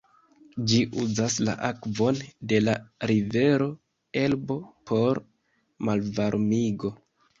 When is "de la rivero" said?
2.53-3.67